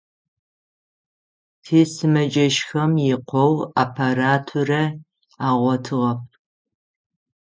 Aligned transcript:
Тисымэджэщхэм 1.63 2.91
икъоу 3.13 3.53
аппаратурэ 3.81 4.83
агъотыгъэп. 5.47 6.21